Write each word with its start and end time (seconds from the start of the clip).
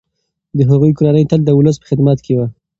د 0.57 0.59
هغوی 0.69 0.91
کورنۍ 0.97 1.23
تل 1.29 1.41
د 1.45 1.49
ولس 1.57 1.75
په 1.79 1.85
خدمت 1.89 2.17
کي 2.25 2.33
وه. 2.37 2.47